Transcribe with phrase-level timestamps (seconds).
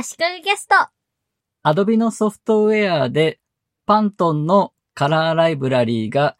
[0.00, 0.76] 足利ゲスト。
[1.64, 3.40] Adobe のソフトウェアで
[3.84, 6.36] パントンのカラーライブラリーが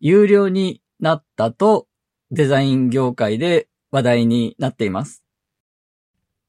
[0.00, 1.88] 有料になったと
[2.30, 5.22] デザイン業界で話題になっています。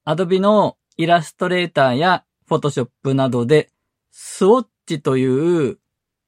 [0.05, 3.69] Adobe のイラストレーターや Photoshop などで
[4.11, 5.79] スウォッチという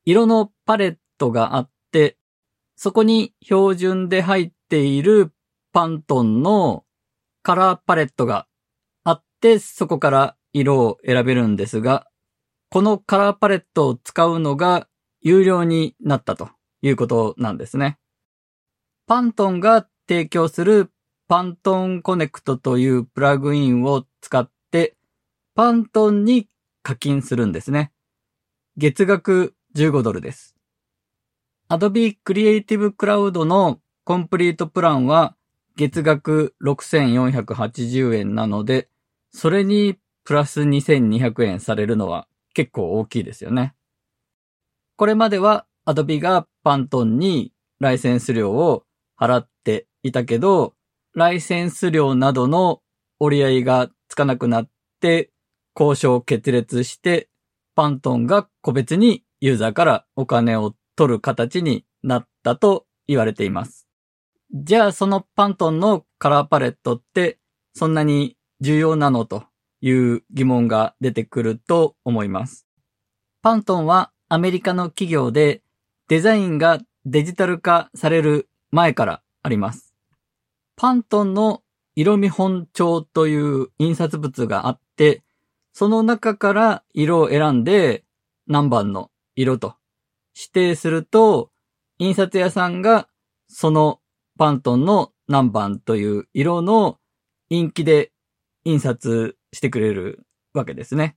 [0.03, 2.17] 色のパレットがあって、
[2.75, 5.31] そこに標準で入っている
[5.71, 6.83] パントンの
[7.41, 8.47] カラーパレットが
[9.39, 12.07] て、そこから色を選べるんですが、
[12.69, 14.87] このカラーパレットを使うのが
[15.21, 16.49] 有料になったと
[16.81, 17.97] いうことなんですね。
[19.07, 20.91] パントンが提供する
[21.27, 24.95] パントンコネクトというプラグインを使って、
[25.55, 26.49] パントンに
[26.83, 27.91] 課金するんですね。
[28.77, 30.55] 月額15ドルです。
[31.69, 35.35] Adobe Creative Cloud のコンプリートプランは
[35.75, 38.89] 月額6480円なので、
[39.35, 43.75] それにプラス2200円されるのは結構大きいですよね。
[44.95, 47.51] これまでは Adobe がパントンに
[47.81, 48.85] ライセンス料を
[49.19, 50.73] 払っていたけど、
[51.13, 52.79] ライセンス料などの
[53.19, 54.69] 折り合いがつかなくなっ
[55.01, 55.31] て、
[55.77, 57.27] 交渉決裂して、
[57.75, 63.85] パントンが個別にユーザーからお金を取る形になったと言われています。
[64.53, 67.37] じゃあそのパントンのカラーパレットって
[67.73, 69.43] そんなに重要なのと
[69.81, 72.67] いう疑問が出てくると思います。
[73.41, 75.61] パントンはアメリカの企業で
[76.07, 79.93] デザインがデジタル化される前からあります。
[80.75, 81.61] パントンの
[81.95, 85.23] 色見本帳という印刷物があって、
[85.73, 88.03] その中から色を選んで
[88.47, 89.75] 何番の色と
[90.35, 91.51] 指定すると、
[91.99, 93.07] 印刷屋さんが
[93.47, 93.99] その
[94.37, 96.97] パントンの何番という色の
[97.49, 98.11] インキで
[98.65, 101.15] 印刷してくれるわけですね。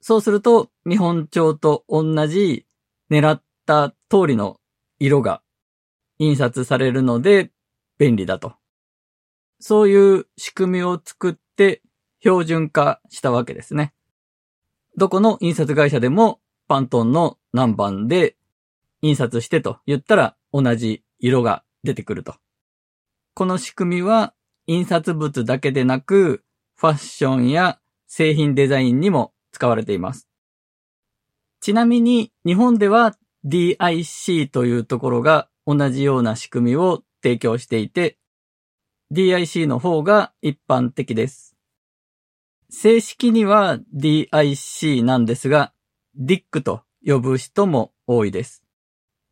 [0.00, 2.66] そうすると見本帳と同じ
[3.10, 4.60] 狙った通りの
[4.98, 5.42] 色が
[6.18, 7.50] 印刷されるので
[7.98, 8.54] 便利だと。
[9.60, 11.82] そういう仕組みを作って
[12.20, 13.92] 標準化したわけですね。
[14.96, 18.36] どこの印刷会社でもパントンの何番で
[19.02, 22.36] 印刷してと言ったら同じ色が出てくると。
[23.34, 24.34] この仕組みは
[24.66, 26.44] 印刷物だけでなく
[26.80, 30.28] ファッションや製品デザインにも使われています。
[31.60, 38.16] ちなみに日本では DIC というところが同じような仕組みを提供していて
[39.10, 41.56] DIC の方が一般的です。
[42.70, 45.72] 正式には DIC なんですが、
[46.16, 48.62] DIC と呼ぶ人も多いです。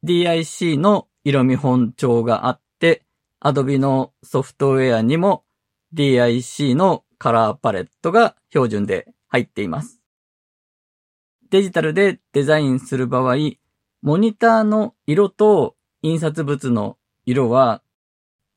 [0.04, 3.04] DIC の色見本帳があって、
[3.40, 5.44] Adobe のソフトウェアにも
[5.94, 10.00] DIC のカラーパレットが標準で入っています。
[11.50, 13.36] デジタルでデザインする場合、
[14.02, 17.82] モニターの色と印刷物の色は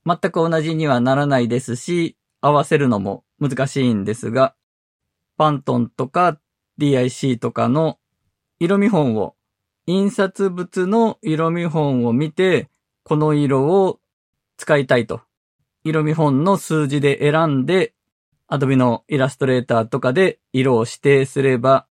[0.06, 4.56] 全く同じにはならないですし、合わせるのも難しいんですが、
[5.38, 6.40] パントンとか
[6.80, 8.00] DIC とかの
[8.60, 9.36] 色見本を、
[9.86, 12.70] 印刷物の色見本を見て、
[13.04, 14.00] この色を
[14.58, 15.22] 使いたいと。
[15.84, 17.94] 色見本の数字で選んで、
[18.52, 21.88] Adobe のイラストレーターとかで色を指定すれば、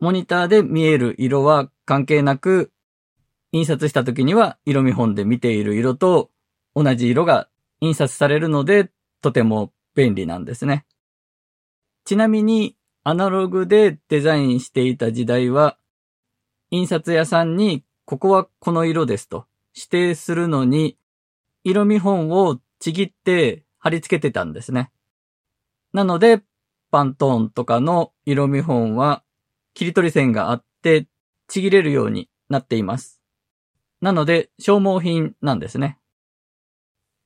[0.00, 2.72] モニターで見える色は関係なく、
[3.52, 6.30] 印刷した時には色見本で見ている色と
[6.74, 7.48] 同じ色が
[7.80, 8.90] 印刷されるので、
[9.22, 10.84] とても便利なんですね。
[12.04, 15.78] ちなみに、アナログでデザインしていた時代は、
[16.70, 20.98] 印刷屋さんに、ここはこの色ですと指定するのに、
[21.64, 24.90] 色見本をちぎって貼り付けてたんですね。
[25.92, 26.42] なので、
[26.90, 29.22] パントーンとかの色見本は、
[29.74, 31.06] 切り取り線があって、
[31.48, 33.20] ちぎれるようになっています。
[34.00, 35.98] なので、消耗品なんですね。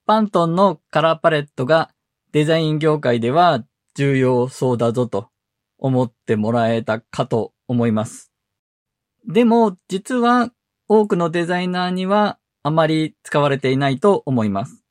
[0.04, 1.90] パントンのカラーパレットが
[2.32, 3.64] デザイン業界では
[3.94, 5.28] 重要そうだぞと
[5.78, 8.32] 思ってもらえたかと思います。
[9.28, 10.50] でも実は
[10.88, 14.84] 多くのデザイナーにはあまり使われていないと思います。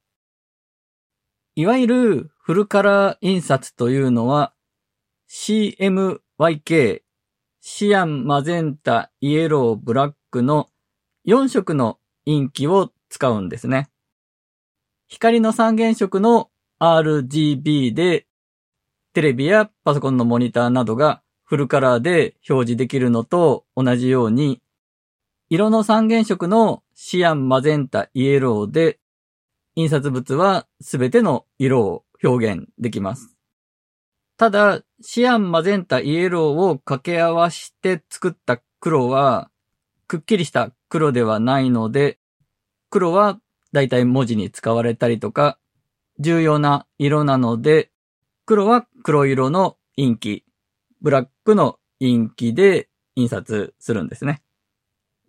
[1.56, 4.54] いわゆるフルカラー印刷というのは
[5.30, 7.02] CMYK、
[7.62, 10.68] シアン、マゼンタ、イエロー、ブラックの
[11.28, 13.92] 4色のインキを使うんですね。
[15.08, 16.50] 光の三原色の
[16.80, 18.26] RGB で、
[19.14, 24.64] テレビやパソコンのモニターなどがフルカラーで表示できるのと同じように、
[25.50, 29.00] 色の三原色のシアン、マゼンタ、イエローで、
[29.76, 33.36] 印刷物はすべての色を表現できます。
[34.38, 39.50] ただ、シアン、マゼンタ、イエローを掛け合わして作った黒は、
[40.08, 42.20] くっきりした黒ではないので、
[42.90, 43.40] 黒は
[43.72, 45.58] だいたい文字に使われたりとか、
[46.20, 47.92] 重要な色なので、
[48.46, 50.44] 黒は黒色のインキ、
[51.02, 54.42] ブラックのインキで印刷するんですね。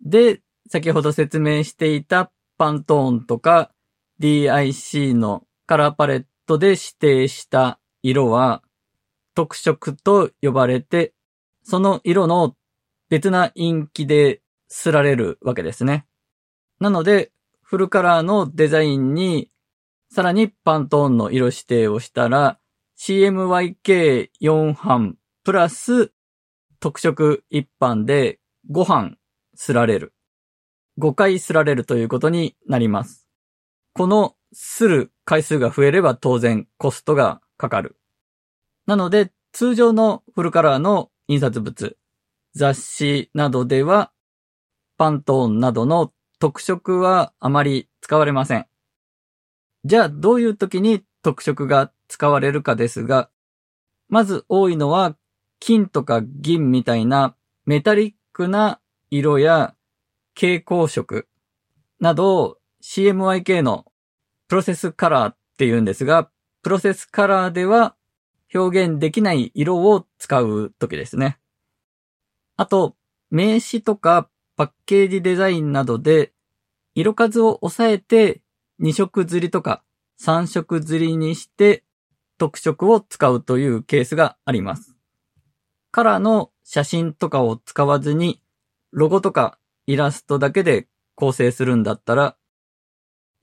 [0.03, 3.71] で、先ほど説明していたパントーンとか
[4.19, 8.61] DIC のカラーパレットトで指定した色は
[9.35, 11.13] 特色と呼ばれて、
[11.63, 12.55] その色の
[13.09, 16.05] 別なインキで刷られるわけですね。
[16.79, 17.31] なので、
[17.61, 19.49] フルカラーのデザインに、
[20.11, 22.59] さらにパントーンの色指定をしたら、
[22.99, 26.11] CMYK4 版プラス
[26.79, 29.17] 特色1版で5版
[29.55, 30.13] すられる。
[30.99, 33.29] 5回すられるということになります。
[33.93, 37.97] このする回数が増えれば当然コストがかかる。
[38.85, 41.97] なので通常のフルカラーの印刷物、
[42.53, 44.11] 雑誌などでは
[44.97, 48.67] パントーンなどの特色はあまり使われません。
[49.85, 53.29] じゃあどういう時に特色が使われるかですが、
[54.09, 55.15] まず多いのは
[55.59, 57.35] 金とか銀みたいな
[57.65, 58.79] メタリックな
[59.09, 59.75] 色や
[60.35, 61.27] 蛍光色
[61.99, 63.85] など CMYK の
[64.53, 66.29] プロセスカラーって言うんですが、
[66.61, 67.95] プロセスカラーでは
[68.53, 71.39] 表現できない色を使う時ですね。
[72.55, 72.95] あと、
[73.31, 76.33] 名詞とかパッケージデザインなどで
[76.93, 78.43] 色数を抑えて
[78.79, 79.81] 2色釣りとか
[80.21, 81.83] 3色釣りにして
[82.37, 84.95] 特色を使うというケースがあります。
[85.89, 88.39] カラーの写真とかを使わずに
[88.91, 89.57] ロゴとか
[89.87, 92.35] イラストだけで構成するんだったら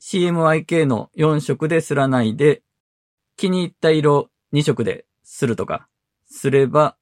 [0.00, 2.62] CMYK の4色ですらないで
[3.37, 5.88] 気に入った色2色でするとか
[6.26, 6.97] すれば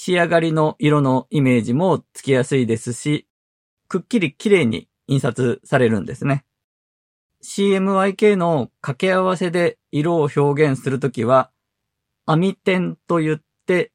[0.00, 3.26] 仕上がりの色のイメージもつきやすいですし、
[3.88, 6.44] くっきり綺麗に印刷されるんですね。
[7.42, 11.50] CMYK の掛け合わせで色を表現するときは、
[12.26, 13.90] 網点と言って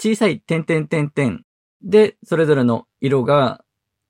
[0.00, 1.40] 小さい点々点々
[1.82, 3.62] でそれぞれの色が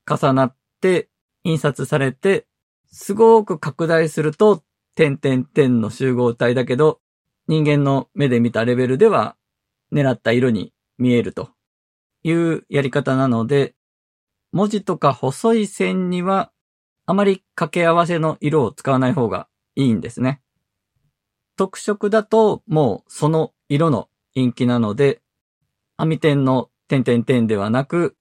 [0.09, 1.11] 重なって
[1.43, 2.47] 印刷されて、
[2.97, 4.63] すごく拡大すると
[4.95, 7.01] 点々点の集合体だけど、
[7.49, 9.35] 人間の目で見たレベルでは
[9.93, 11.51] 狙った色に見えると
[12.23, 13.75] いうやり方なので、
[14.53, 16.53] 文字とか細い線には
[17.05, 20.41] あまり掛け合わせの色を使わない方がいいんですね。
[21.57, 25.21] 特色だともうその色の陰気なので、
[25.97, 28.17] 網点の点々点ではなく、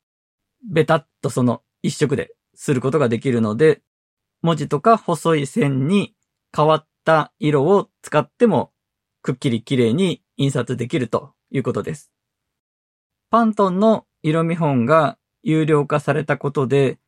[0.68, 3.84] ベタっとその一色ですることができるので、
[4.44, 6.14] 文字とか細い線に
[6.56, 8.74] 変わった色を使っても
[9.22, 12.12] くっきり綺麗に印刷できるということです。
[13.32, 17.00] パントンの色見本が有料化されたことで、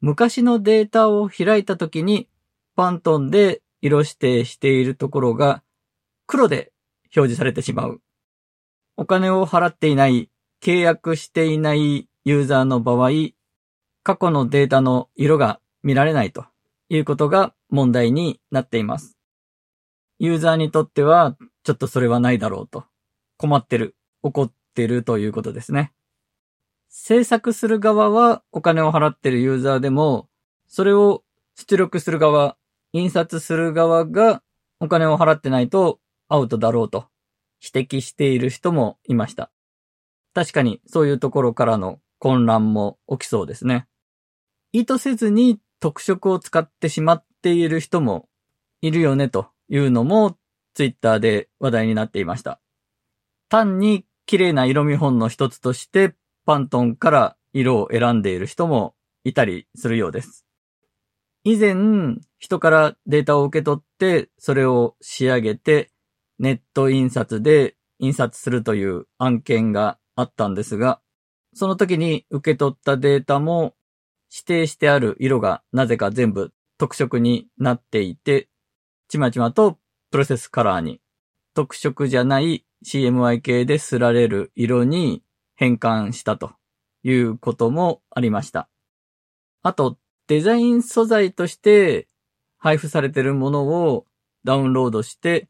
[0.00, 2.28] 昔のデータを開いたときに、
[2.76, 5.64] パントンで色指定しているところが
[6.26, 6.72] 黒で
[7.16, 8.00] 表示されてしまう。
[8.96, 10.30] お金を払っていない、
[10.62, 13.10] 契約していないユーザーの場合、
[14.04, 16.46] 過去のデータの色が見られないと
[16.88, 19.16] いうことが問題になっています。
[20.18, 22.84] ユーザーにとっては、ちょっとそれはないだろうと。
[23.36, 23.96] 困ってる。
[24.22, 25.92] 怒ってるということですね。
[26.88, 30.28] 制作する側はお金を払ってるユーザーでも、
[30.66, 31.24] それを
[31.56, 32.56] 出力する側、
[32.92, 34.42] 印刷する側が
[34.80, 37.08] お金を払ってないとアウトだろうと
[37.62, 39.50] 指摘している人もいました。
[40.34, 43.86] 確かにそういうところからの混乱も起きそうですね。
[44.72, 48.28] 意図せずに特色を使ってしまっている人も
[48.80, 50.36] いるよねというのも
[50.74, 52.60] ツイッターで話題になっていました。
[53.48, 56.14] 単に綺麗な色見本の一つとして、
[56.44, 60.44] パントンから色を選んでいる人もいたりするようです。
[61.44, 65.92] 以前、人からデータを受け取って、それを仕上げて、
[66.38, 71.00] ネット印刷で印刷するという案件があったんですが、
[71.54, 73.75] その時に受け取ったデータも
[74.36, 78.50] 指定してある色がなぜか全部特色になっていて、
[79.08, 79.78] ちまちまと
[80.10, 81.00] プロセスカラーに
[81.54, 85.22] 特色じゃない CMY 系ですられる色に
[85.54, 86.52] 変換したと
[87.02, 88.68] いうこともありました。
[89.62, 92.06] あと、デザイン素材として
[92.58, 94.04] 配布されているものを
[94.44, 95.48] ダウンロードして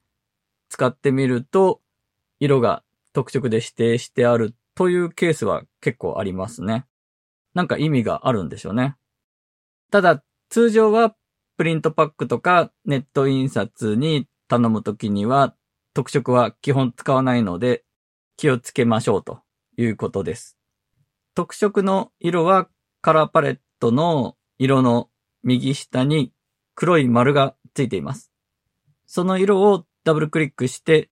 [0.69, 1.81] 使ってみると、
[2.39, 6.87] 色が特色で指定してあるというケースは結構ありますね。
[7.57, 8.97] なんか意味があるんでしょうね。
[9.91, 11.17] ただ、通常は
[11.57, 15.57] プリントパックとかネット印刷に頼むときには
[15.95, 17.87] 特色は基本使わないので、
[18.37, 19.41] 気をつけましょうと
[19.79, 20.59] いうことです。
[21.35, 22.69] 特色の色は
[23.01, 25.09] カラーパレットの色の
[25.43, 26.35] 右下に
[26.75, 28.31] 黒い丸がついています。
[29.07, 31.09] その色をダブルクリックして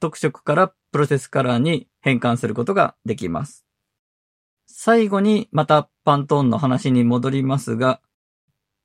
[0.00, 3.61] 特色からプロセスカラーに変換することができます。
[4.66, 8.00] 最後にまたパントーンの話に戻りますが、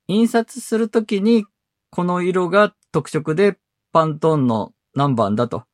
[0.06, 1.44] 印刷するときに
[1.90, 3.58] この色が特色で
[3.92, 5.64] パントーンの何番だと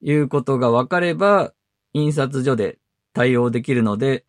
[0.00, 1.52] いうことが分かれば
[1.92, 2.78] 印刷所で
[3.12, 4.24] 対応できるので、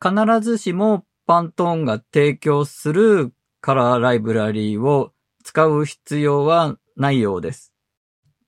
[0.00, 5.12] 必ずしもパントーンが提供するカラーライブラリーを
[5.44, 7.72] 使う必要はないようです。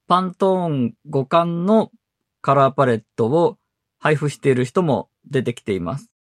[0.07, 1.91] パントーン互換の
[2.41, 3.57] カラーパレットを
[3.99, 6.14] 配布している人も出てきています。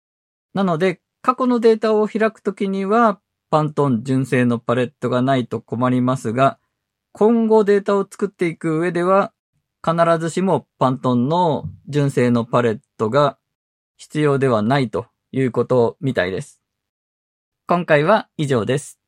[0.54, 3.20] なので、過去のデータを開くときには、
[3.50, 6.60] パントン純正のパレットがないと困りますが、
[7.12, 9.34] 今後データを作っていく上では、
[9.86, 13.38] 必ずしもパントンの純正のパレットが
[13.98, 16.62] 必要ではないということみたいです。
[17.68, 19.03] 今回は以上です。